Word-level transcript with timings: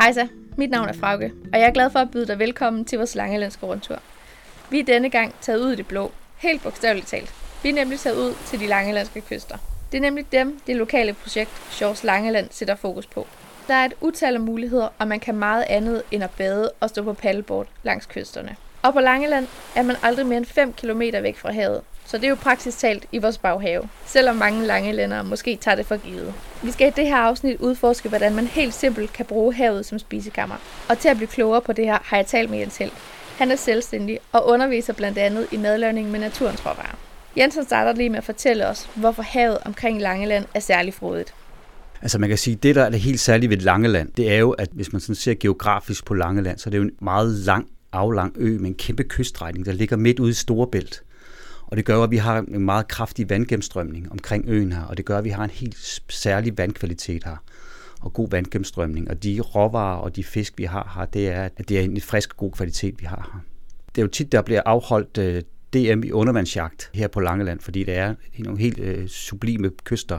Hejsa, 0.00 0.26
mit 0.56 0.70
navn 0.70 0.88
er 0.88 0.92
Frauke, 0.92 1.32
og 1.52 1.60
jeg 1.60 1.66
er 1.66 1.72
glad 1.72 1.90
for 1.90 1.98
at 1.98 2.10
byde 2.10 2.26
dig 2.26 2.38
velkommen 2.38 2.84
til 2.84 2.98
vores 2.98 3.14
Langelandske 3.14 3.66
rundtur. 3.66 3.98
Vi 4.70 4.80
er 4.80 4.84
denne 4.84 5.10
gang 5.10 5.34
taget 5.40 5.60
ud 5.60 5.72
i 5.72 5.76
det 5.76 5.86
blå, 5.86 6.12
helt 6.36 6.62
bogstaveligt 6.62 7.06
talt. 7.06 7.34
Vi 7.62 7.68
er 7.68 7.72
nemlig 7.72 7.98
taget 8.00 8.16
ud 8.16 8.34
til 8.46 8.60
de 8.60 8.66
langelandske 8.66 9.20
kyster. 9.20 9.56
Det 9.92 9.98
er 9.98 10.02
nemlig 10.02 10.32
dem, 10.32 10.60
det 10.66 10.76
lokale 10.76 11.12
projekt 11.12 11.50
Shores 11.70 12.04
Langeland 12.04 12.48
sætter 12.50 12.74
fokus 12.74 13.06
på. 13.06 13.26
Der 13.68 13.74
er 13.74 13.84
et 13.84 13.94
utal 14.00 14.34
af 14.34 14.40
muligheder, 14.40 14.88
og 14.98 15.08
man 15.08 15.20
kan 15.20 15.34
meget 15.34 15.64
andet 15.68 16.02
end 16.10 16.24
at 16.24 16.30
bade 16.30 16.70
og 16.80 16.88
stå 16.88 17.02
på 17.02 17.12
paddleboard 17.12 17.66
langs 17.82 18.06
kysterne. 18.06 18.56
Og 18.82 18.92
på 18.92 19.00
Langeland 19.00 19.46
er 19.76 19.82
man 19.82 19.96
aldrig 20.02 20.26
mere 20.26 20.38
end 20.38 20.46
5 20.46 20.72
km 20.72 21.00
væk 21.00 21.36
fra 21.36 21.52
havet, 21.52 21.82
så 22.10 22.16
det 22.16 22.24
er 22.24 22.28
jo 22.28 22.34
praktisk 22.34 22.78
talt 22.78 23.06
i 23.12 23.18
vores 23.18 23.38
baghave, 23.38 23.88
selvom 24.06 24.36
mange 24.36 24.66
lange 24.66 24.92
lændere 24.92 25.24
måske 25.24 25.56
tager 25.56 25.74
det 25.74 25.86
for 25.86 25.96
givet. 25.96 26.34
Vi 26.62 26.70
skal 26.70 26.88
i 26.88 26.90
det 26.96 27.06
her 27.06 27.16
afsnit 27.16 27.60
udforske, 27.60 28.08
hvordan 28.08 28.34
man 28.34 28.46
helt 28.46 28.74
simpelt 28.74 29.12
kan 29.12 29.26
bruge 29.26 29.54
havet 29.54 29.86
som 29.86 29.98
spisekammer. 29.98 30.56
Og 30.88 30.98
til 30.98 31.08
at 31.08 31.16
blive 31.16 31.28
klogere 31.28 31.60
på 31.60 31.72
det 31.72 31.84
her, 31.84 31.98
har 32.02 32.16
jeg 32.16 32.26
talt 32.26 32.50
med 32.50 32.58
Jens 32.58 32.76
Held. 32.76 32.90
Han 33.38 33.50
er 33.50 33.56
selvstændig 33.56 34.18
og 34.32 34.48
underviser 34.48 34.92
blandt 34.92 35.18
andet 35.18 35.46
i 35.52 35.56
madlavning 35.56 36.10
med 36.10 36.20
naturens 36.20 36.66
råvarer. 36.66 36.98
Jensen 37.36 37.64
starter 37.64 37.92
lige 37.92 38.10
med 38.10 38.18
at 38.18 38.24
fortælle 38.24 38.66
os, 38.66 38.90
hvorfor 38.94 39.22
havet 39.22 39.58
omkring 39.64 40.00
Langeland 40.00 40.44
er 40.54 40.60
særlig 40.60 40.94
frodigt. 40.94 41.34
Altså 42.02 42.18
man 42.18 42.28
kan 42.28 42.38
sige, 42.38 42.56
det 42.56 42.74
der 42.74 42.84
er 42.84 42.90
det 42.90 43.00
helt 43.00 43.20
særlige 43.20 43.50
ved 43.50 43.56
Langeland, 43.56 44.12
det 44.16 44.32
er 44.32 44.38
jo, 44.38 44.50
at 44.50 44.68
hvis 44.72 44.92
man 44.92 45.00
sådan 45.00 45.14
ser 45.14 45.34
geografisk 45.40 46.04
på 46.04 46.14
Langeland, 46.14 46.58
så 46.58 46.68
er 46.68 46.70
det 46.70 46.78
jo 46.78 46.82
en 46.82 46.92
meget 47.00 47.28
lang, 47.30 47.66
aflang 47.92 48.32
ø 48.36 48.58
med 48.58 48.68
en 48.68 48.74
kæmpe 48.74 49.04
kyststrækning, 49.04 49.66
der 49.66 49.72
ligger 49.72 49.96
midt 49.96 50.18
ude 50.18 50.30
i 50.30 50.34
Storebælt. 50.34 51.02
Og 51.70 51.76
det 51.76 51.84
gør, 51.84 52.02
at 52.02 52.10
vi 52.10 52.16
har 52.16 52.38
en 52.38 52.64
meget 52.64 52.88
kraftig 52.88 53.30
vandgennemstrømning 53.30 54.12
omkring 54.12 54.44
øen 54.48 54.72
her, 54.72 54.82
og 54.82 54.96
det 54.96 55.04
gør, 55.04 55.18
at 55.18 55.24
vi 55.24 55.30
har 55.30 55.44
en 55.44 55.50
helt 55.50 56.02
særlig 56.08 56.58
vandkvalitet 56.58 57.24
her 57.24 57.36
og 58.00 58.12
god 58.12 58.30
vandgennemstrømning. 58.30 59.10
Og 59.10 59.22
de 59.22 59.40
råvarer 59.40 59.98
og 59.98 60.16
de 60.16 60.24
fisk, 60.24 60.58
vi 60.58 60.64
har 60.64 60.92
her, 60.96 61.04
det 61.04 61.28
er, 61.28 61.44
at 61.44 61.68
det 61.68 61.78
er 61.78 61.82
en 61.82 62.00
frisk 62.00 62.36
god 62.36 62.52
kvalitet, 62.52 63.00
vi 63.00 63.06
har 63.06 63.30
her. 63.32 63.40
Det 63.94 63.98
er 63.98 64.02
jo 64.02 64.08
tit, 64.08 64.32
der 64.32 64.42
bliver 64.42 64.62
afholdt 64.64 65.18
øh, 65.18 65.42
DM 65.72 66.02
i 66.04 66.10
undervandsjagt 66.12 66.90
her 66.94 67.08
på 67.08 67.20
Langeland, 67.20 67.60
fordi 67.60 67.84
det 67.84 67.96
er 67.96 68.14
nogle 68.38 68.60
helt 68.60 68.78
øh, 68.78 69.08
sublime 69.08 69.70
kyster 69.84 70.18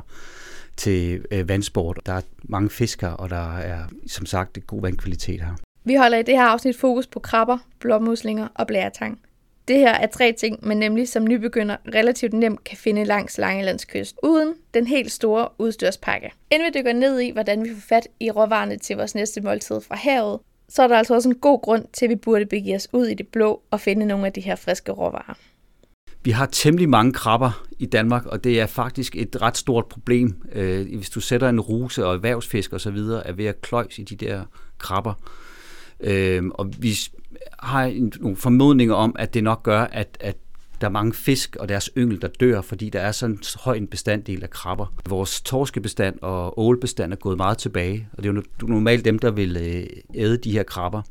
til 0.77 1.25
øh, 1.31 1.49
vandsport. 1.49 1.99
Der 2.05 2.13
er 2.13 2.21
mange 2.43 2.69
fisker, 2.69 3.07
og 3.07 3.29
der 3.29 3.57
er 3.57 3.83
som 4.07 4.25
sagt 4.25 4.67
god 4.67 4.81
vandkvalitet 4.81 5.41
her. 5.41 5.55
Vi 5.83 5.95
holder 5.95 6.17
i 6.17 6.23
det 6.23 6.35
her 6.35 6.45
afsnit 6.45 6.77
fokus 6.77 7.07
på 7.07 7.19
krabber, 7.19 7.57
blåmuslinger 7.79 8.47
og 8.55 8.67
blæretang. 8.67 9.19
Det 9.67 9.79
her 9.79 9.93
er 9.93 10.07
tre 10.07 10.33
ting, 10.33 10.67
man 10.67 10.77
nemlig 10.77 11.09
som 11.09 11.27
nybegynder 11.27 11.77
relativt 11.95 12.33
nemt 12.33 12.63
kan 12.63 12.77
finde 12.77 13.03
langs 13.03 13.37
Langelands 13.37 13.85
kyst, 13.85 14.15
uden 14.23 14.53
den 14.73 14.87
helt 14.87 15.11
store 15.11 15.47
udstyrspakke. 15.57 16.31
Inden 16.51 16.73
vi 16.73 16.79
dykker 16.79 16.93
ned 16.93 17.19
i, 17.19 17.31
hvordan 17.31 17.63
vi 17.63 17.69
får 17.69 17.81
fat 17.89 18.07
i 18.19 18.31
råvarerne 18.31 18.77
til 18.77 18.95
vores 18.95 19.15
næste 19.15 19.41
måltid 19.41 19.81
fra 19.81 19.95
havet, 19.95 20.39
så 20.69 20.83
er 20.83 20.87
der 20.87 20.97
altså 20.97 21.13
også 21.13 21.29
en 21.29 21.35
god 21.35 21.61
grund 21.61 21.85
til, 21.93 22.05
at 22.05 22.09
vi 22.09 22.15
burde 22.15 22.45
begive 22.45 22.75
os 22.75 22.87
ud 22.93 23.07
i 23.07 23.13
det 23.13 23.27
blå 23.27 23.61
og 23.71 23.79
finde 23.79 24.05
nogle 24.05 24.25
af 24.25 24.33
de 24.33 24.41
her 24.41 24.55
friske 24.55 24.91
råvarer. 24.91 25.33
Vi 26.23 26.31
har 26.31 26.45
temmelig 26.45 26.89
mange 26.89 27.13
krabber 27.13 27.65
i 27.79 27.85
Danmark, 27.85 28.25
og 28.25 28.43
det 28.43 28.61
er 28.61 28.65
faktisk 28.65 29.15
et 29.15 29.41
ret 29.41 29.57
stort 29.57 29.85
problem. 29.85 30.41
Øh, 30.51 30.97
hvis 30.97 31.09
du 31.09 31.19
sætter 31.19 31.49
en 31.49 31.59
ruse 31.59 32.05
og 32.05 32.13
erhvervsfisk 32.13 32.73
osv., 32.73 32.97
er 32.97 33.31
ved 33.31 33.45
at 33.45 33.61
kløjs 33.61 33.99
i 33.99 34.03
de 34.03 34.15
der 34.15 34.43
krabber. 34.77 35.13
Øh, 36.03 36.43
og 36.53 36.73
vi 36.79 36.93
har 37.59 37.83
en, 37.83 38.13
nogle 38.19 38.37
formodninger 38.37 38.95
om, 38.95 39.15
at 39.19 39.33
det 39.33 39.43
nok 39.43 39.63
gør, 39.63 39.81
at, 39.81 40.17
at 40.19 40.37
der 40.81 40.87
er 40.87 40.91
mange 40.91 41.13
fisk 41.13 41.55
og 41.55 41.69
deres 41.69 41.89
yngel, 41.97 42.21
der 42.21 42.27
dør, 42.27 42.61
fordi 42.61 42.89
der 42.89 42.99
er 42.99 43.11
sådan 43.11 43.39
høj 43.63 43.75
en 43.75 43.87
bestanddel 43.87 44.43
af 44.43 44.49
krabber. 44.49 44.93
Vores 45.09 45.41
torskebestand 45.41 46.19
og 46.21 46.59
ålbestand 46.59 47.11
er 47.11 47.15
gået 47.15 47.37
meget 47.37 47.57
tilbage, 47.57 48.07
og 48.13 48.23
det 48.23 48.29
er 48.29 48.33
jo 48.33 48.67
normalt 48.67 49.05
dem, 49.05 49.19
der 49.19 49.31
vil 49.31 49.57
øh, 49.57 49.87
æde 50.15 50.37
de 50.37 50.51
her 50.51 50.63
krabber. 50.63 51.01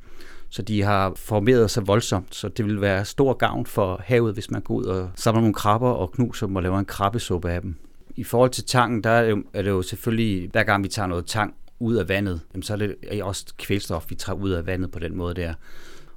Så 0.53 0.63
de 0.63 0.83
har 0.83 1.13
formeret 1.17 1.71
sig 1.71 1.87
voldsomt, 1.87 2.35
så 2.35 2.49
det 2.49 2.65
vil 2.65 2.81
være 2.81 3.05
stor 3.05 3.33
gavn 3.33 3.67
for 3.67 4.01
havet, 4.05 4.35
hvis 4.35 4.51
man 4.51 4.63
går 4.63 4.75
ud 4.75 4.85
og 4.85 5.11
samler 5.15 5.41
nogle 5.41 5.55
krabber 5.55 5.91
og 5.91 6.13
knuser 6.13 6.47
dem 6.47 6.57
og 6.57 6.63
laver 6.63 6.79
en 6.79 6.85
krabbesuppe 6.85 7.51
af 7.51 7.63
dem. 7.63 7.75
I 8.17 8.25
forhold 8.25 8.51
til 8.51 8.65
tangen, 8.65 9.05
der 9.05 9.11
er 9.11 9.23
det, 9.23 9.31
jo, 9.31 9.43
er 9.55 9.63
det 9.63 9.71
jo 9.71 9.83
selvfølgelig, 9.83 10.49
hver 10.53 10.63
gang 10.63 10.85
vi 10.85 10.89
tager 10.89 11.07
noget 11.07 11.27
tang 11.27 11.55
ud 11.81 11.95
af 11.95 12.09
vandet, 12.09 12.41
jamen, 12.55 12.63
så 12.63 12.73
er 12.73 12.77
det 12.77 13.23
også 13.23 13.55
kvælstof, 13.59 14.05
vi 14.09 14.15
tager 14.15 14.37
ud 14.37 14.51
af 14.51 14.67
vandet 14.67 14.91
på 14.91 14.99
den 14.99 15.17
måde 15.17 15.35
der. 15.35 15.55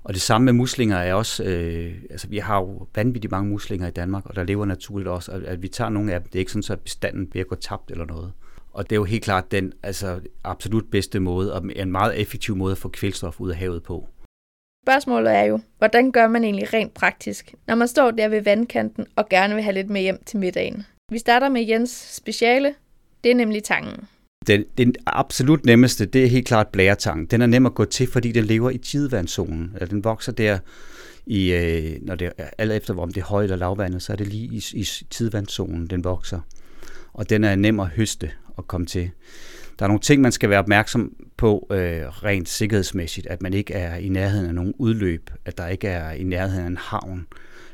Og 0.03 0.13
det 0.13 0.21
samme 0.21 0.45
med 0.45 0.53
muslinger 0.53 0.97
er 0.97 1.13
også, 1.13 1.43
øh, 1.43 1.93
altså 2.09 2.27
vi 2.27 2.37
har 2.37 2.57
jo 2.57 2.87
vanvittigt 2.95 3.31
mange 3.31 3.49
muslinger 3.49 3.87
i 3.87 3.91
Danmark, 3.91 4.25
og 4.25 4.35
der 4.35 4.43
lever 4.43 4.65
naturligt 4.65 5.09
også, 5.09 5.31
at, 5.31 5.43
at 5.43 5.61
vi 5.61 5.67
tager 5.67 5.89
nogle 5.89 6.13
af 6.13 6.21
dem. 6.21 6.29
Det 6.29 6.35
er 6.35 6.39
ikke 6.39 6.51
sådan, 6.51 6.73
at 6.73 6.79
bestanden 6.79 7.27
bliver 7.27 7.45
gå 7.45 7.55
tabt 7.55 7.91
eller 7.91 8.05
noget. 8.05 8.31
Og 8.73 8.89
det 8.89 8.91
er 8.91 8.99
jo 8.99 9.03
helt 9.03 9.23
klart 9.23 9.51
den 9.51 9.73
altså, 9.83 10.19
absolut 10.43 10.91
bedste 10.91 11.19
måde, 11.19 11.53
og 11.53 11.63
en 11.75 11.91
meget 11.91 12.21
effektiv 12.21 12.55
måde 12.55 12.71
at 12.71 12.77
få 12.77 12.89
kvælstof 12.89 13.39
ud 13.39 13.49
af 13.49 13.55
havet 13.55 13.83
på. 13.83 14.07
Spørgsmålet 14.85 15.33
er 15.33 15.43
jo, 15.43 15.59
hvordan 15.77 16.11
gør 16.11 16.27
man 16.27 16.43
egentlig 16.43 16.73
rent 16.73 16.93
praktisk, 16.93 17.53
når 17.67 17.75
man 17.75 17.87
står 17.87 18.11
der 18.11 18.27
ved 18.27 18.41
vandkanten 18.41 19.05
og 19.15 19.29
gerne 19.29 19.53
vil 19.53 19.63
have 19.63 19.73
lidt 19.73 19.89
med 19.89 20.01
hjem 20.01 20.23
til 20.25 20.39
middagen? 20.39 20.85
Vi 21.11 21.17
starter 21.17 21.49
med 21.49 21.67
Jens 21.67 21.89
speciale, 21.89 22.75
det 23.23 23.31
er 23.31 23.35
nemlig 23.35 23.63
tangen. 23.63 24.07
Den, 24.47 24.63
den 24.77 24.95
absolut 25.05 25.65
nemmeste, 25.65 26.05
det 26.05 26.23
er 26.23 26.27
helt 26.27 26.47
klart 26.47 26.67
blæretangen. 26.67 27.25
Den 27.25 27.41
er 27.41 27.45
nem 27.45 27.65
at 27.65 27.75
gå 27.75 27.85
til, 27.85 28.07
fordi 28.07 28.31
den 28.31 28.43
lever 28.43 28.69
i 28.69 28.77
tidevandszonen. 28.77 29.75
Den 29.89 30.03
vokser 30.03 30.31
der 30.31 30.59
i, 31.25 31.53
øh, 31.53 31.97
når 32.01 32.15
det 32.15 32.31
er 32.37 32.49
alt 32.57 32.71
efter, 32.71 32.97
om 32.97 33.11
det 33.11 33.21
er 33.21 33.25
højt 33.25 33.43
eller 33.43 33.55
lavvandet, 33.55 34.01
så 34.01 34.13
er 34.13 34.17
det 34.17 34.27
lige 34.27 34.45
i, 34.45 34.63
i 34.73 34.87
tidevandszonen, 35.09 35.87
den 35.87 36.03
vokser. 36.03 36.39
Og 37.13 37.29
den 37.29 37.43
er 37.43 37.55
nem 37.55 37.79
at 37.79 37.87
høste 37.87 38.31
og 38.47 38.67
komme 38.67 38.87
til. 38.87 39.11
Der 39.79 39.85
er 39.85 39.87
nogle 39.87 40.01
ting, 40.01 40.21
man 40.21 40.31
skal 40.31 40.49
være 40.49 40.59
opmærksom 40.59 41.13
på 41.37 41.67
øh, 41.71 41.77
rent 42.23 42.49
sikkerhedsmæssigt, 42.49 43.27
at 43.27 43.41
man 43.41 43.53
ikke 43.53 43.73
er 43.73 43.95
i 43.95 44.09
nærheden 44.09 44.47
af 44.47 44.55
nogen 44.55 44.73
udløb, 44.77 45.29
at 45.45 45.57
der 45.57 45.67
ikke 45.67 45.87
er 45.87 46.11
i 46.11 46.23
nærheden 46.23 46.63
af 46.63 46.67
en 46.67 46.77
havn. 46.77 47.27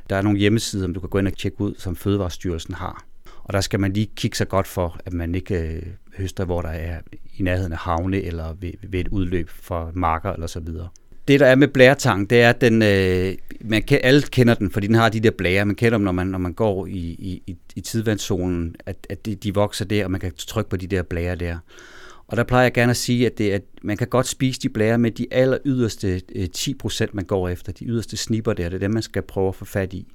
Der 0.09 0.16
er 0.16 0.22
nogle 0.22 0.40
hjemmesider, 0.40 0.88
du 0.88 1.00
kan 1.00 1.09
gå 1.09 1.18
ind 1.18 1.28
og 1.28 1.38
tjekke 1.38 1.62
ud, 1.62 1.74
som 1.78 1.96
Fødevarestyrelsen 1.96 2.74
har. 2.74 3.06
Og 3.44 3.53
der 3.53 3.62
skal 3.62 3.79
man 3.79 3.94
lige 3.94 4.09
kigge 4.16 4.38
sig 4.38 4.47
godt 4.47 4.68
for, 4.68 5.00
at 5.06 5.13
man 5.13 5.35
ikke 5.35 5.56
øh, 5.56 5.84
høster, 6.22 6.46
hvor 6.46 6.62
der 6.62 6.69
er 6.69 6.97
i 7.38 7.44
nærheden 7.44 7.72
af 7.72 7.78
havne 7.78 8.22
eller 8.22 8.53
ved, 8.59 8.72
ved 8.90 9.00
et 9.00 9.07
udløb 9.07 9.50
for 9.50 9.91
marker 9.94 10.34
eller 10.34 10.47
så 10.47 10.59
videre. 10.59 10.88
Det, 11.28 11.40
der 11.40 11.46
er 11.46 11.56
med 11.56 11.68
blæretang, 11.68 12.30
det 12.30 12.41
er, 12.41 12.50
at 12.50 12.62
den, 12.62 12.81
øh, 12.81 13.35
man 13.62 13.84
kan, 13.84 14.00
alle 14.03 14.22
kender 14.22 14.53
den, 14.53 14.72
fordi 14.72 14.88
den 14.88 14.96
har 14.96 15.09
de 15.09 15.19
der 15.19 15.31
blære. 15.31 15.66
Man 15.66 15.75
kender 15.75 15.97
dem, 15.97 16.06
når 16.06 16.12
man, 16.12 16.28
når 16.28 16.38
man 16.38 16.53
går 16.53 16.85
i, 16.85 17.41
i, 17.47 17.58
i 17.75 17.81
tidvandszonen, 17.81 18.75
at, 18.85 19.08
at 19.09 19.25
de, 19.25 19.35
de 19.35 19.53
vokser 19.53 19.85
der, 19.85 20.06
og 20.06 20.12
man 20.12 20.22
kan 20.22 20.31
trykke 20.38 20.69
på 20.69 20.78
de 20.78 20.88
der 20.88 21.03
blære 21.03 21.35
der. 21.35 21.58
Og 22.28 22.38
der 22.38 22.44
plejer 22.44 22.63
jeg 22.63 22.74
gerne 22.74 22.90
at 22.90 22.97
sige, 22.97 23.25
at, 23.25 23.38
det, 23.38 23.52
at 23.52 23.62
man 23.81 23.97
kan 23.97 24.08
godt 24.08 24.28
spise 24.28 24.62
de 24.62 24.69
blære 24.69 24.97
med 24.97 25.12
de 25.12 25.28
aller 25.31 25.58
yderste 25.66 26.22
10%, 26.35 27.03
øh, 27.03 27.08
man 27.13 27.25
går 27.25 27.50
efter. 27.50 27.72
De 27.72 27.85
yderste 27.85 28.18
snipper 28.18 28.53
der, 28.53 28.69
det 28.69 28.75
er 28.75 28.79
dem, 28.79 28.91
man 28.91 29.03
skal 29.03 29.22
prøve 29.22 29.47
at 29.47 29.56
få 29.56 29.66
fat 29.66 29.94
i. 29.94 30.08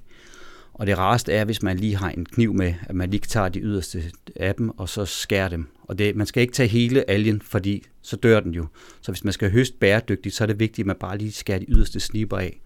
Og 0.77 0.87
det 0.87 0.97
rareste 0.97 1.33
er, 1.33 1.45
hvis 1.45 1.63
man 1.63 1.77
lige 1.77 1.95
har 1.95 2.09
en 2.09 2.25
kniv 2.25 2.53
med, 2.53 2.73
at 2.89 2.95
man 2.95 3.09
lige 3.09 3.21
tager 3.21 3.49
de 3.49 3.59
yderste 3.59 4.03
af 4.35 4.55
dem, 4.55 4.69
og 4.69 4.89
så 4.89 5.05
skærer 5.05 5.49
dem. 5.49 5.67
Og 5.83 5.97
det, 5.97 6.15
man 6.15 6.27
skal 6.27 6.41
ikke 6.41 6.53
tage 6.53 6.69
hele 6.69 7.09
algen, 7.09 7.41
fordi 7.41 7.83
så 8.01 8.15
dør 8.15 8.39
den 8.39 8.51
jo. 8.51 8.65
Så 9.01 9.11
hvis 9.11 9.23
man 9.23 9.33
skal 9.33 9.51
høste 9.51 9.77
bæredygtigt, 9.77 10.35
så 10.35 10.43
er 10.43 10.45
det 10.45 10.59
vigtigt, 10.59 10.83
at 10.83 10.87
man 10.87 10.95
bare 10.95 11.17
lige 11.17 11.31
skærer 11.31 11.59
de 11.59 11.65
yderste 11.65 11.99
sniber 11.99 12.37
af. 12.37 12.59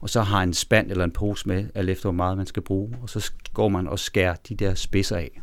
Og 0.00 0.10
så 0.10 0.20
har 0.20 0.42
en 0.42 0.54
spand 0.54 0.90
eller 0.90 1.04
en 1.04 1.10
pose 1.10 1.48
med, 1.48 1.64
alt 1.74 1.90
efter 1.90 2.02
hvor 2.02 2.12
meget 2.12 2.36
man 2.36 2.46
skal 2.46 2.62
bruge. 2.62 2.96
Og 3.02 3.10
så 3.10 3.32
går 3.54 3.68
man 3.68 3.88
og 3.88 3.98
skærer 3.98 4.34
de 4.48 4.54
der 4.54 4.74
spidser 4.74 5.16
af. 5.16 5.40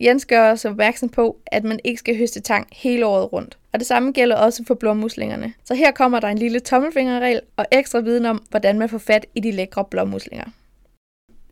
Jens 0.00 0.26
gør 0.26 0.50
også 0.50 0.68
opmærksom 0.68 1.08
på, 1.08 1.38
at 1.46 1.64
man 1.64 1.80
ikke 1.84 1.98
skal 1.98 2.18
høste 2.18 2.40
tang 2.40 2.66
hele 2.72 3.06
året 3.06 3.32
rundt. 3.32 3.58
Og 3.72 3.78
det 3.78 3.86
samme 3.86 4.12
gælder 4.12 4.36
også 4.36 4.64
for 4.66 4.74
blåmuslingerne. 4.74 5.52
Så 5.64 5.74
her 5.74 5.90
kommer 5.92 6.20
der 6.20 6.28
en 6.28 6.38
lille 6.38 6.60
tommelfingerregel 6.60 7.40
og 7.56 7.66
ekstra 7.72 8.00
viden 8.00 8.26
om, 8.26 8.42
hvordan 8.50 8.78
man 8.78 8.88
får 8.88 8.98
fat 8.98 9.26
i 9.34 9.40
de 9.40 9.52
lækre 9.52 9.84
blåmuslinger. 9.90 10.44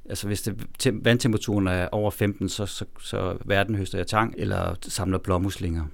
Altså 0.08 0.26
hvis 0.26 0.42
det, 0.42 0.54
vandtemperaturen 1.04 1.66
er 1.66 1.88
over 1.92 2.10
15, 2.10 2.48
så, 2.48 2.66
så, 2.66 2.84
så 3.00 3.36
verden 3.44 3.74
høster 3.74 3.98
jeg 3.98 4.06
tang 4.06 4.34
eller 4.38 4.74
samler 4.82 5.18
blåmuslinger. 5.18 5.84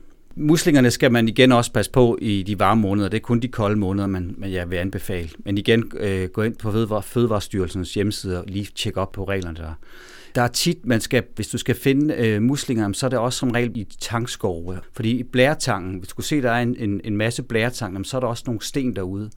Muslingerne 0.41 0.91
skal 0.91 1.12
man 1.12 1.29
igen 1.29 1.53
også 1.53 1.73
passe 1.73 1.91
på 1.91 2.19
i 2.21 2.43
de 2.43 2.59
varme 2.59 2.81
måneder. 2.81 3.09
Det 3.09 3.17
er 3.17 3.21
kun 3.21 3.41
de 3.41 3.49
kolde 3.49 3.77
måneder, 3.77 4.06
man, 4.06 4.35
man 4.38 4.53
jeg 4.53 4.71
vil 4.71 4.77
anbefale. 4.77 5.29
Men 5.44 5.59
igen, 5.59 5.93
øh, 5.97 6.29
gå 6.29 6.43
ind 6.43 6.56
på 6.56 7.00
Fødevarestyrelsens 7.00 7.94
hjemmeside 7.94 8.38
og 8.38 8.44
lige 8.49 8.69
tjek 8.75 8.97
op 8.97 9.12
på 9.12 9.25
reglerne 9.25 9.56
der. 9.56 9.73
Der 10.35 10.43
er 10.43 10.49
tit, 10.49 10.87
man 10.87 11.00
skal, 11.00 11.23
hvis 11.35 11.49
du 11.49 11.59
skal 11.59 11.75
finde 11.75 12.15
øh, 12.15 12.43
muslinger, 12.43 12.93
så 12.93 13.06
er 13.06 13.11
det 13.11 13.19
også 13.19 13.38
som 13.38 13.50
regel 13.50 13.77
i 13.77 13.85
tangskove. 14.00 14.79
Fordi 14.93 15.11
i 15.11 15.23
blæretangen, 15.23 15.99
hvis 15.99 16.09
du 16.09 16.23
se, 16.23 16.43
der 16.43 16.50
er 16.50 16.62
en, 16.62 16.77
en, 16.79 17.00
en 17.05 17.17
masse 17.17 17.43
blæretang, 17.43 18.06
så 18.06 18.17
er 18.17 18.21
der 18.21 18.29
også 18.29 18.43
nogle 18.47 18.62
sten 18.62 18.97
derude. 18.97 19.31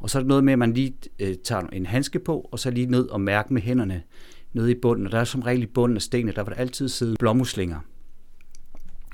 Og 0.00 0.10
så 0.10 0.18
er 0.18 0.20
det 0.20 0.28
noget 0.28 0.44
med, 0.44 0.52
at 0.52 0.58
man 0.58 0.72
lige 0.72 0.94
øh, 1.18 1.34
tager 1.44 1.62
en 1.62 1.86
handske 1.86 2.18
på, 2.18 2.48
og 2.52 2.58
så 2.58 2.70
lige 2.70 2.86
ned 2.86 3.08
og 3.08 3.20
mærke 3.20 3.54
med 3.54 3.62
hænderne 3.62 4.02
nede 4.52 4.70
i 4.70 4.74
bunden. 4.74 5.06
Og 5.06 5.12
der 5.12 5.18
er 5.18 5.24
som 5.24 5.42
regel 5.42 5.62
i 5.62 5.66
bunden 5.66 5.96
af 5.96 6.02
stenene, 6.02 6.32
der 6.32 6.44
vil 6.44 6.54
der 6.54 6.60
altid 6.60 6.88
sidde 6.88 7.16
blåmuslinger. 7.18 7.78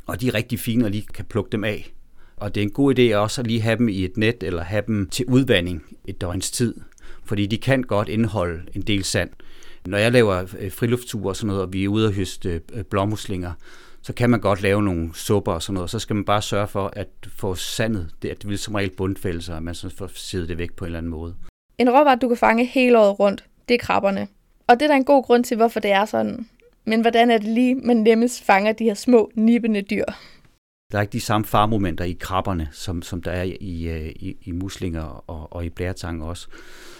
Og 0.06 0.20
de 0.20 0.28
er 0.28 0.34
rigtig 0.34 0.58
fine, 0.58 0.84
og 0.84 0.90
lige 0.90 1.06
kan 1.14 1.24
plukke 1.24 1.52
dem 1.52 1.64
af. 1.64 1.92
Og 2.36 2.54
det 2.54 2.60
er 2.60 2.64
en 2.64 2.72
god 2.72 2.98
idé 2.98 3.14
også 3.14 3.40
at 3.40 3.46
lige 3.46 3.60
have 3.60 3.78
dem 3.78 3.88
i 3.88 4.04
et 4.04 4.16
net, 4.16 4.42
eller 4.42 4.62
have 4.62 4.82
dem 4.86 5.08
til 5.08 5.24
udvanding 5.26 5.82
et 6.04 6.20
døgns 6.20 6.50
tid. 6.50 6.74
Fordi 7.24 7.46
de 7.46 7.58
kan 7.58 7.82
godt 7.82 8.08
indeholde 8.08 8.62
en 8.74 8.82
del 8.82 9.04
sand. 9.04 9.30
Når 9.86 9.98
jeg 9.98 10.12
laver 10.12 10.56
øh, 10.58 10.72
friluftsture 10.72 11.28
og 11.28 11.36
sådan 11.36 11.46
noget, 11.46 11.62
og 11.62 11.72
vi 11.72 11.84
er 11.84 11.88
ude 11.88 12.06
og 12.06 12.12
høste 12.12 12.48
øh, 12.50 12.60
blommuslinger, 12.60 12.82
blåmuslinger, 12.84 13.52
så 14.06 14.12
kan 14.12 14.30
man 14.30 14.40
godt 14.40 14.62
lave 14.62 14.82
nogle 14.82 15.14
supper 15.14 15.52
og 15.52 15.62
sådan 15.62 15.74
noget, 15.74 15.82
og 15.82 15.90
så 15.90 15.98
skal 15.98 16.16
man 16.16 16.24
bare 16.24 16.42
sørge 16.42 16.68
for 16.68 16.92
at 16.96 17.08
få 17.28 17.54
sandet, 17.54 18.10
det, 18.22 18.28
at 18.28 18.42
det 18.42 18.50
vil 18.50 18.58
som 18.58 18.74
regel 18.74 18.90
bundfælde 18.90 19.42
sig, 19.42 19.56
at 19.56 19.62
man 19.62 19.74
så 19.74 19.88
får 19.98 20.10
siddet 20.14 20.48
det 20.48 20.58
væk 20.58 20.72
på 20.72 20.84
en 20.84 20.86
eller 20.86 20.98
anden 20.98 21.10
måde. 21.10 21.34
En 21.78 21.90
råvare, 21.90 22.16
du 22.16 22.28
kan 22.28 22.36
fange 22.36 22.64
hele 22.64 22.98
året 22.98 23.20
rundt, 23.20 23.44
det 23.68 23.74
er 23.74 23.78
krabberne. 23.78 24.28
Og 24.66 24.80
det 24.80 24.82
er 24.82 24.88
der 24.88 24.94
en 24.94 25.04
god 25.04 25.24
grund 25.24 25.44
til, 25.44 25.56
hvorfor 25.56 25.80
det 25.80 25.90
er 25.90 26.04
sådan. 26.04 26.48
Men 26.84 27.00
hvordan 27.00 27.30
er 27.30 27.38
det 27.38 27.48
lige, 27.48 27.74
man 27.74 27.96
nemmest 27.96 28.44
fanger 28.44 28.72
de 28.72 28.84
her 28.84 28.94
små, 28.94 29.30
nippende 29.34 29.82
dyr? 29.82 30.04
Der 30.92 30.98
er 30.98 31.02
ikke 31.02 31.12
de 31.12 31.20
samme 31.20 31.44
farmomenter 31.44 32.04
i 32.04 32.16
krabberne, 32.20 32.68
som, 32.72 33.02
som 33.02 33.22
der 33.22 33.30
er 33.30 33.42
i, 33.60 33.88
øh, 33.88 34.06
i, 34.06 34.36
i 34.42 34.52
muslinger 34.52 35.24
og, 35.30 35.52
og 35.52 35.64
i 35.64 35.68
blæretang 35.68 36.24
også. 36.24 36.48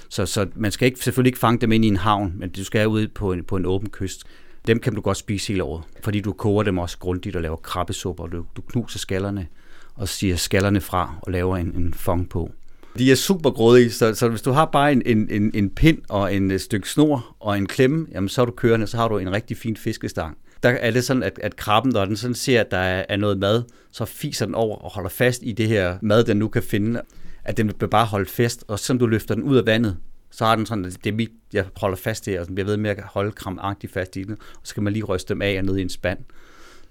Så, 0.09 0.27
så 0.27 0.47
man 0.55 0.73
skal 0.73 0.87
ikke, 0.87 1.01
selvfølgelig 1.01 1.29
ikke 1.29 1.39
fange 1.39 1.61
dem 1.61 1.73
ind 1.73 1.85
i 1.85 1.89
en 1.89 1.97
havn, 1.97 2.33
men 2.37 2.51
du 2.51 2.65
skal 2.65 2.89
ud 2.89 3.09
på 3.09 3.33
en, 3.33 3.45
på 3.45 3.57
en 3.57 3.67
åben 3.67 3.91
kyst. 3.91 4.25
Dem 4.67 4.79
kan 4.79 4.95
du 4.95 5.01
godt 5.01 5.17
spise 5.17 5.49
hele 5.49 5.65
året, 5.65 5.85
fordi 6.05 6.21
du 6.21 6.33
koger 6.33 6.63
dem 6.63 6.79
også 6.79 6.99
grundigt 6.99 7.37
og 7.37 7.43
laver 7.43 7.57
krabbesupper. 7.57 8.27
Du, 8.27 8.45
du 8.57 8.63
knuser 8.63 8.99
skallerne 8.99 9.47
og 9.95 10.09
siger 10.09 10.37
skallerne 10.37 10.81
fra 10.81 11.15
og 11.23 11.33
laver 11.33 11.57
en, 11.57 11.73
en 11.77 11.95
fong 11.95 12.29
på. 12.29 12.51
De 12.99 13.11
er 13.11 13.15
super 13.15 13.51
grådige, 13.51 13.91
så, 13.91 14.15
så 14.15 14.29
hvis 14.29 14.43
du 14.43 14.51
har 14.51 14.65
bare 14.65 14.93
en, 14.93 15.03
en, 15.07 15.29
en, 15.31 15.51
en 15.55 15.71
pind 15.71 15.99
og 16.09 16.35
en 16.35 16.51
øh, 16.51 16.61
stykke 16.61 16.89
snor 16.89 17.37
og 17.41 17.59
en 17.59 17.67
klemme, 17.67 18.07
jamen 18.13 18.29
så 18.29 18.41
er 18.41 18.45
du 18.47 18.53
kørende, 18.53 18.87
så 18.87 18.97
har 18.97 19.09
du 19.09 19.19
en 19.19 19.33
rigtig 19.33 19.57
fin 19.57 19.77
fiskestang. 19.77 20.37
Der 20.63 20.69
er 20.69 20.91
det 20.91 21.05
sådan, 21.05 21.23
at, 21.23 21.39
at 21.43 21.57
krabben, 21.57 21.93
når 21.93 22.05
den 22.05 22.17
sådan 22.17 22.35
ser, 22.35 22.61
at 22.61 22.71
der 22.71 22.79
er, 22.79 23.05
er 23.09 23.17
noget 23.17 23.39
mad, 23.39 23.63
så 23.93 24.05
fiser 24.05 24.47
den 24.47 24.55
over 24.55 24.77
og 24.77 24.91
holder 24.91 25.11
fast 25.11 25.41
i 25.45 25.53
det 25.53 25.69
her 25.69 25.99
mad, 26.03 26.25
den 26.25 26.37
nu 26.37 26.49
kan 26.49 26.63
finde. 26.63 27.01
At 27.45 27.57
den 27.57 27.73
vil 27.81 27.89
bare 27.89 28.07
holde 28.07 28.31
fast, 28.31 28.65
og 28.69 28.79
som 28.79 28.99
du 28.99 29.07
løfter 29.07 29.35
den 29.35 29.45
ud 29.45 29.57
af 29.57 29.67
vandet, 29.67 29.97
så 30.31 30.45
har 30.45 30.57
den 30.57 30.67
sådan, 30.67 30.85
at 30.85 30.99
det 31.05 31.11
er 31.11 31.15
mit, 31.15 31.31
jeg 31.53 31.65
holder 31.77 31.97
fast 31.97 32.27
i, 32.27 32.31
og 32.31 32.47
den 32.47 32.55
bliver 32.55 32.67
ved 32.67 32.77
med 32.77 32.91
at 32.91 33.03
holde 33.03 33.33
kramagtigt 33.33 33.93
fast 33.93 34.17
i 34.17 34.23
den, 34.23 34.33
og 34.33 34.61
så 34.63 34.75
kan 34.75 34.83
man 34.83 34.93
lige 34.93 35.05
ryste 35.05 35.35
dem 35.35 35.43
af 35.43 35.59
og 35.59 35.65
ned 35.65 35.77
i 35.77 35.83
en 35.83 35.89
spand. 35.89 36.19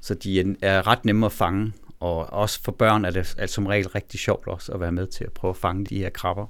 Så 0.02 0.14
de 0.14 0.56
er 0.62 0.88
ret 0.88 1.06
nemme 1.06 1.26
at 1.26 1.32
fange, 1.32 1.74
og 2.00 2.34
også 2.34 2.64
for 2.64 2.72
børn 2.72 3.06
er 3.06 3.10
det 3.10 3.36
altså 3.38 3.54
som 3.54 3.66
regel 3.66 3.88
rigtig 3.88 4.20
sjovt 4.20 4.48
også 4.48 4.72
at 4.72 4.80
være 4.80 4.92
med 4.92 5.08
til 5.08 5.24
at 5.24 5.32
prøve 5.32 5.50
at 5.50 5.58
fange 5.58 5.86
de 5.86 5.98
her 5.98 6.10
krabber. 6.10 6.46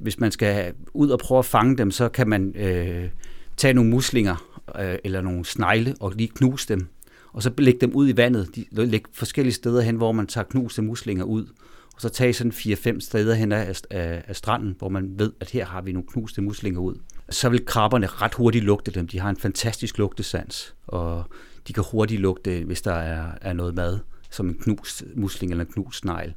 Hvis 0.00 0.20
man 0.20 0.32
skal 0.32 0.74
ud 0.92 1.10
og 1.10 1.18
prøve 1.18 1.38
at 1.38 1.44
fange 1.44 1.76
dem, 1.76 1.90
så 1.90 2.08
kan 2.08 2.28
man 2.28 2.56
øh, 2.56 3.08
tage 3.56 3.74
nogle 3.74 3.90
muslinger 3.90 4.60
øh, 4.78 4.98
eller 5.04 5.20
nogle 5.20 5.44
snegle 5.44 5.94
og 6.00 6.12
lige 6.12 6.28
knuse 6.28 6.68
dem, 6.68 6.88
og 7.32 7.42
så 7.42 7.50
lægge 7.58 7.80
dem 7.80 7.92
ud 7.94 8.08
i 8.08 8.16
vandet. 8.16 8.56
De 8.56 8.64
lægge 8.70 9.10
forskellige 9.12 9.54
steder 9.54 9.80
hen, 9.80 9.96
hvor 9.96 10.12
man 10.12 10.26
tager 10.26 10.44
knuste 10.44 10.82
muslinger 10.82 11.24
ud, 11.24 11.46
og 11.94 12.00
så 12.00 12.08
tage 12.08 12.32
sådan 12.32 12.52
4-5 12.52 13.00
steder 13.00 13.34
hen 13.34 13.52
af, 13.52 13.80
af, 13.90 14.22
af 14.26 14.36
stranden, 14.36 14.74
hvor 14.78 14.88
man 14.88 15.18
ved, 15.18 15.32
at 15.40 15.50
her 15.50 15.66
har 15.66 15.80
vi 15.82 15.92
nogle 15.92 16.08
knuste 16.08 16.42
muslinger 16.42 16.80
ud. 16.80 16.94
Så 17.30 17.48
vil 17.48 17.66
krabberne 17.66 18.06
ret 18.06 18.34
hurtigt 18.34 18.64
lugte 18.64 18.90
dem. 18.90 19.08
De 19.08 19.20
har 19.20 19.30
en 19.30 19.36
fantastisk 19.36 19.98
lugtesans, 19.98 20.74
og 20.86 21.24
de 21.68 21.72
kan 21.72 21.84
hurtigt 21.90 22.20
lugte, 22.20 22.64
hvis 22.64 22.82
der 22.82 22.94
er, 22.94 23.26
er 23.40 23.52
noget 23.52 23.74
mad 23.74 23.98
som 24.30 24.48
en 24.48 24.54
knust 24.54 25.04
musling 25.14 25.52
eller 25.52 25.64
en 25.64 25.72
knust 25.72 25.98
snegl. 25.98 26.34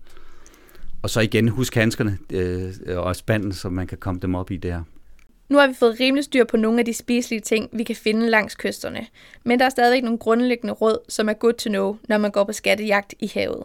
Og 1.02 1.10
så 1.10 1.22
igen, 1.22 1.48
husk 1.48 1.76
handskerne 1.76 2.18
øh, 2.30 2.74
og 2.88 3.16
spanden, 3.16 3.54
så 3.54 3.70
man 3.70 3.88
kan 3.88 3.98
komme 3.98 4.20
dem 4.22 4.36
op 4.36 4.52
i 4.52 4.58
der. 4.58 4.84
Nu 5.50 5.58
har 5.58 5.68
vi 5.68 5.74
fået 5.74 6.00
rimelig 6.00 6.24
styr 6.24 6.44
på 6.44 6.58
nogle 6.58 6.80
af 6.80 6.86
de 6.86 6.94
spiselige 6.94 7.42
ting, 7.42 7.70
vi 7.74 7.84
kan 7.84 7.96
finde 7.96 8.30
langs 8.30 8.56
kysterne. 8.56 9.08
Men 9.44 9.60
der 9.60 9.66
er 9.66 9.70
stadig 9.70 10.02
nogle 10.02 10.18
grundlæggende 10.18 10.74
råd, 10.74 10.98
som 11.10 11.30
er 11.30 11.34
good 11.34 11.54
to 11.54 11.70
know, 11.70 11.98
når 12.10 12.18
man 12.18 12.32
går 12.32 12.44
på 12.44 12.52
skattejagt 12.52 13.14
i 13.20 13.32
havet. 13.34 13.64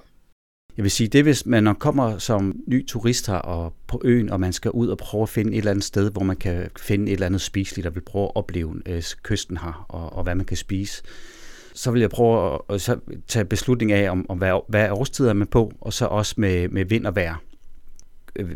Jeg 0.79 0.83
vil 0.83 0.91
sige, 0.91 1.09
det 1.09 1.23
hvis 1.23 1.47
man 1.47 1.75
kommer 1.75 2.19
som 2.19 2.57
ny 2.67 2.87
turist 2.87 3.27
her 3.27 3.35
og 3.35 3.75
på 3.87 4.01
øen, 4.05 4.31
og 4.31 4.41
man 4.41 4.53
skal 4.53 4.71
ud 4.71 4.89
og 4.89 4.99
prøve 4.99 5.23
at 5.23 5.29
finde 5.29 5.53
et 5.53 5.59
eller 5.59 5.71
andet 5.71 5.85
sted, 5.85 6.11
hvor 6.11 6.23
man 6.23 6.37
kan 6.37 6.69
finde 6.79 7.07
et 7.07 7.13
eller 7.13 7.27
andet 7.27 7.41
spiseligt, 7.41 7.85
der 7.85 7.91
vil 7.91 8.01
prøve 8.01 8.25
at 8.25 8.31
opleve 8.35 8.83
øh, 8.87 9.03
kysten 9.23 9.57
her, 9.57 9.87
og, 9.89 10.13
og 10.13 10.23
hvad 10.23 10.35
man 10.35 10.47
kan 10.47 10.57
spise 10.57 11.03
så 11.75 11.91
vil 11.91 12.01
jeg 12.01 12.11
prøve 12.11 12.55
at, 12.55 12.61
at 12.75 12.81
så 12.81 12.99
tage 13.29 13.45
beslutning 13.45 13.93
af, 13.93 14.11
om, 14.11 14.27
om 14.29 14.39
hvad, 14.39 14.61
hvad 14.69 14.91
årstider 14.91 15.29
er 15.29 15.35
man 15.35 15.47
på, 15.47 15.73
og 15.81 15.93
så 15.93 16.07
også 16.07 16.35
med, 16.37 16.69
med 16.69 16.85
vind 16.85 17.07
og 17.07 17.17
vejr. 17.17 17.43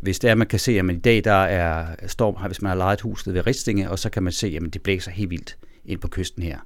Hvis 0.03 0.19
det 0.19 0.31
er, 0.31 0.35
man 0.35 0.47
kan 0.47 0.59
se, 0.59 0.79
at 0.79 0.85
man 0.85 0.97
i 0.97 1.01
dag 1.01 1.25
der 1.25 1.33
er 1.33 1.87
storm, 2.07 2.47
hvis 2.47 2.63
man 2.63 2.69
har 2.69 2.77
lejet 2.77 3.01
huset 3.01 3.35
ved 3.35 3.47
Ristinge, 3.47 3.91
og 3.91 3.99
så 3.99 4.11
kan 4.11 4.23
man 4.23 4.33
se, 4.33 4.59
at 4.63 4.75
det 4.75 4.83
blæser 4.83 5.11
helt 5.11 5.31
vildt 5.31 5.57
ind 5.85 6.01
på 6.01 6.09
kysten 6.09 6.43
her. 6.43 6.59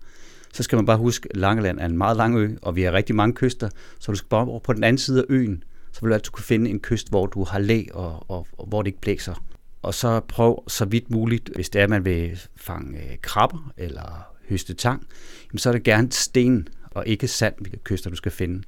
Så 0.56 0.62
skal 0.62 0.76
man 0.76 0.86
bare 0.86 0.96
huske, 0.96 1.28
at 1.30 1.36
Langeland 1.36 1.80
er 1.80 1.86
en 1.86 1.98
meget 1.98 2.16
lang 2.16 2.38
ø, 2.38 2.56
og 2.62 2.76
vi 2.76 2.82
har 2.82 2.92
rigtig 2.92 3.14
mange 3.14 3.34
kyster, 3.34 3.68
så 3.98 4.12
du 4.12 4.16
skal 4.16 4.28
bare 4.28 4.46
over 4.46 4.58
på 4.58 4.72
den 4.72 4.84
anden 4.84 4.98
side 4.98 5.20
af 5.20 5.24
øen, 5.28 5.64
så 5.92 6.00
vil 6.00 6.08
du 6.08 6.14
altid 6.14 6.30
kunne 6.30 6.44
finde 6.44 6.70
en 6.70 6.80
kyst, 6.80 7.08
hvor 7.08 7.26
du 7.26 7.44
har 7.44 7.58
læ, 7.58 7.84
og, 7.94 8.30
og, 8.30 8.46
og 8.52 8.66
hvor 8.66 8.82
det 8.82 8.86
ikke 8.86 9.00
blæser. 9.00 9.44
Og 9.82 9.94
så 9.94 10.20
prøv 10.20 10.68
så 10.68 10.84
vidt 10.84 11.10
muligt, 11.10 11.50
hvis 11.54 11.68
det 11.68 11.78
er, 11.78 11.84
at 11.84 11.90
man 11.90 12.04
vil 12.04 12.40
fange 12.56 12.98
øh, 12.98 13.16
krabber 13.22 13.72
eller 13.76 14.26
høste 14.48 14.74
tang, 14.74 15.06
jamen 15.50 15.58
så 15.58 15.68
er 15.68 15.72
det 15.72 15.82
gerne 15.82 16.12
sten 16.12 16.68
og 16.90 17.06
ikke 17.06 17.28
sand, 17.28 17.54
hvilke 17.60 17.78
kyster 17.84 18.10
du 18.10 18.16
skal 18.16 18.32
finde. 18.32 18.62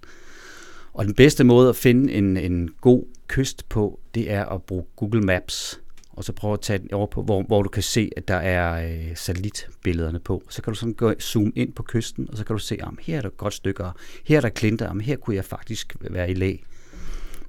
Og 0.93 1.05
den 1.05 1.15
bedste 1.15 1.45
måde 1.45 1.69
at 1.69 1.77
finde 1.77 2.13
en, 2.13 2.37
en 2.37 2.71
god 2.81 3.05
kyst 3.29 3.69
på, 3.69 4.01
det 4.15 4.33
er 4.33 4.45
at 4.45 4.63
bruge 4.63 4.85
Google 4.97 5.21
Maps, 5.21 5.81
og 6.19 6.25
så 6.25 6.33
prøve 6.33 6.53
at 6.53 6.61
tage 6.61 6.79
den 6.79 6.93
over 6.93 7.07
på, 7.07 7.23
hvor, 7.23 7.43
hvor 7.43 7.63
du 7.63 7.69
kan 7.69 7.83
se, 7.83 8.11
at 8.17 8.29
der 8.29 8.35
er 8.35 8.91
øh, 8.91 9.17
satellitbillederne 9.17 10.19
på. 10.19 10.43
Så 10.49 10.63
kan 10.63 10.73
du 10.73 10.79
sådan 10.79 10.95
gå, 10.95 11.13
zoome 11.21 11.53
ind 11.55 11.73
på 11.73 11.83
kysten, 11.83 12.31
og 12.31 12.37
så 12.37 12.45
kan 12.45 12.57
du 12.57 12.59
se, 12.59 12.79
om 12.83 12.99
her 13.03 13.19
er 13.19 13.23
der 13.23 13.29
godt 13.29 13.55
stykker, 13.55 13.93
her 14.25 14.37
er 14.37 14.41
der 14.41 14.49
klinter, 14.49 14.89
om 14.89 15.01
her 15.01 15.17
kunne 15.17 15.37
jeg 15.37 15.45
faktisk 15.45 15.97
være 16.01 16.31
i 16.31 16.35
lag. 16.35 16.65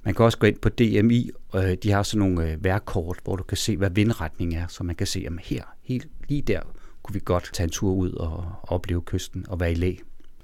Man 0.04 0.14
kan 0.14 0.24
også 0.24 0.38
gå 0.38 0.46
ind 0.46 0.56
på 0.58 0.68
DMI, 0.68 1.30
og 1.48 1.70
øh, 1.70 1.76
de 1.82 1.90
har 1.90 2.02
sådan 2.02 2.18
nogle 2.18 2.52
øh, 2.52 2.64
værkort, 2.64 3.18
hvor 3.24 3.36
du 3.36 3.42
kan 3.42 3.56
se, 3.56 3.76
hvad 3.76 3.90
vindretningen 3.90 4.58
er, 4.58 4.66
så 4.66 4.84
man 4.84 4.96
kan 4.96 5.06
se, 5.06 5.24
om 5.28 5.38
her, 5.42 5.62
helt 5.82 6.08
lige 6.28 6.42
der, 6.42 6.60
kunne 7.02 7.14
vi 7.14 7.20
godt 7.24 7.50
tage 7.52 7.64
en 7.64 7.70
tur 7.70 7.92
ud 7.92 8.12
og 8.12 8.52
opleve 8.62 9.02
kysten 9.02 9.44
og 9.48 9.60
være 9.60 9.72
i 9.72 9.74
læ. 9.74 9.94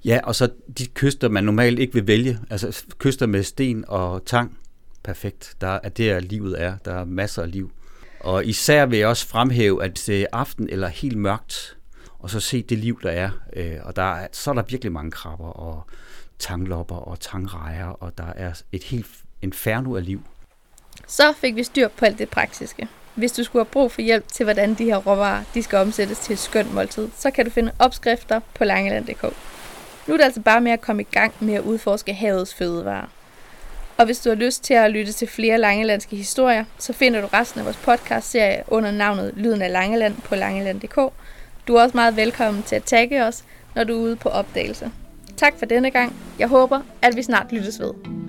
Ja, 0.05 0.19
og 0.23 0.35
så 0.35 0.49
de 0.77 0.85
kyster, 0.85 1.29
man 1.29 1.43
normalt 1.43 1.79
ikke 1.79 1.93
vil 1.93 2.07
vælge, 2.07 2.39
altså 2.49 2.85
kyster 2.97 3.25
med 3.25 3.43
sten 3.43 3.85
og 3.87 4.25
tang, 4.25 4.57
perfekt. 5.03 5.55
Der 5.61 5.79
er 5.83 5.89
der 5.89 6.19
livet 6.19 6.61
er. 6.61 6.77
Der 6.85 6.93
er 6.93 7.05
masser 7.05 7.41
af 7.41 7.51
liv. 7.51 7.71
Og 8.19 8.45
især 8.45 8.85
vil 8.85 8.99
jeg 8.99 9.07
også 9.07 9.27
fremhæve, 9.27 9.83
at 9.83 10.03
det 10.07 10.21
er 10.21 10.25
aften 10.31 10.69
eller 10.69 10.87
helt 10.87 11.17
mørkt, 11.17 11.77
og 12.19 12.29
så 12.29 12.39
se 12.39 12.61
det 12.61 12.77
liv, 12.77 12.99
der 13.03 13.11
er. 13.11 13.29
Øh, 13.53 13.75
og 13.83 13.95
der 13.95 14.15
er, 14.15 14.27
så 14.31 14.49
er 14.49 14.55
der 14.55 14.63
virkelig 14.69 14.91
mange 14.91 15.11
krabber 15.11 15.49
og 15.49 15.83
tanglopper 16.39 16.95
og 16.95 17.19
tangrejer, 17.19 17.87
og 17.87 18.17
der 18.17 18.33
er 18.35 18.61
et 18.71 18.83
helt 18.83 19.07
inferno 19.41 19.95
af 19.95 20.05
liv. 20.05 20.21
Så 21.07 21.33
fik 21.33 21.55
vi 21.55 21.63
styr 21.63 21.87
på 21.87 22.05
alt 22.05 22.19
det 22.19 22.29
praktiske. 22.29 22.87
Hvis 23.15 23.31
du 23.31 23.43
skulle 23.43 23.65
have 23.65 23.71
brug 23.71 23.91
for 23.91 24.01
hjælp 24.01 24.27
til, 24.27 24.43
hvordan 24.43 24.73
de 24.73 24.83
her 24.83 24.97
råvarer 24.97 25.43
de 25.53 25.63
skal 25.63 25.79
omsættes 25.79 26.19
til 26.19 26.33
et 26.33 26.39
skønt 26.39 26.73
måltid, 26.73 27.09
så 27.17 27.31
kan 27.31 27.45
du 27.45 27.51
finde 27.51 27.71
opskrifter 27.79 28.39
på 28.55 28.63
langeland.dk. 28.63 29.23
Nu 30.07 30.13
er 30.13 30.17
det 30.17 30.23
altså 30.23 30.41
bare 30.41 30.61
med 30.61 30.71
at 30.71 30.81
komme 30.81 31.01
i 31.01 31.07
gang 31.11 31.33
med 31.39 31.53
at 31.53 31.61
udforske 31.61 32.13
havets 32.13 32.55
fødevarer. 32.55 33.07
Og 33.97 34.05
hvis 34.05 34.19
du 34.19 34.29
har 34.29 34.35
lyst 34.35 34.63
til 34.63 34.73
at 34.73 34.91
lytte 34.91 35.11
til 35.11 35.27
flere 35.27 35.57
langelandske 35.57 36.15
historier, 36.15 36.63
så 36.79 36.93
finder 36.93 37.21
du 37.21 37.27
resten 37.27 37.59
af 37.59 37.65
vores 37.65 37.77
podcast-serie 37.77 38.63
under 38.67 38.91
navnet 38.91 39.33
Lyden 39.35 39.61
af 39.61 39.71
Langeland 39.71 40.15
på 40.23 40.35
langeland.dk. 40.35 41.13
Du 41.67 41.75
er 41.75 41.81
også 41.81 41.97
meget 41.97 42.15
velkommen 42.15 42.63
til 42.63 42.75
at 42.75 42.83
tagge 42.83 43.23
os, 43.25 43.43
når 43.75 43.83
du 43.83 43.93
er 43.93 44.01
ude 44.01 44.15
på 44.15 44.29
opdagelse. 44.29 44.91
Tak 45.37 45.53
for 45.59 45.65
denne 45.65 45.91
gang. 45.91 46.15
Jeg 46.39 46.47
håber, 46.47 46.81
at 47.01 47.15
vi 47.15 47.23
snart 47.23 47.51
lyttes 47.51 47.79
ved. 47.79 48.26